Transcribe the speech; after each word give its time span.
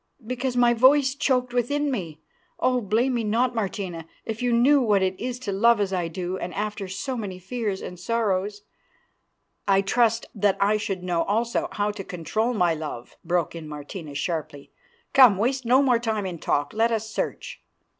"Because 0.25 0.57
my 0.57 0.73
voice 0.73 1.13
choked 1.13 1.53
within 1.53 1.91
me. 1.91 2.21
Oh! 2.59 2.81
blame 2.81 3.13
me 3.13 3.23
not, 3.23 3.53
Martina. 3.53 4.07
If 4.25 4.41
you 4.41 4.51
knew 4.51 4.81
what 4.81 5.03
it 5.03 5.13
is 5.19 5.37
to 5.41 5.51
love 5.51 5.79
as 5.79 5.93
I 5.93 6.07
do 6.07 6.39
and 6.39 6.55
after 6.55 6.87
so 6.87 7.15
many 7.15 7.37
fears 7.37 7.83
and 7.83 7.99
sorrows" 7.99 8.63
"I 9.77 9.81
trust 9.81 10.25
that 10.33 10.57
I 10.59 10.77
should 10.77 11.03
know 11.03 11.21
also 11.25 11.67
how 11.73 11.91
to 11.91 12.03
control 12.03 12.55
my 12.55 12.73
love," 12.73 13.15
broke 13.23 13.53
in 13.53 13.67
Martina 13.69 14.15
sharply. 14.15 14.71
"Come, 15.13 15.37
waste 15.37 15.67
no 15.67 15.83
more 15.83 15.99
time 15.99 16.25
in 16.25 16.39
talk. 16.39 16.73
Let 16.73 16.91
us 16.91 17.07
search." 17.07 17.61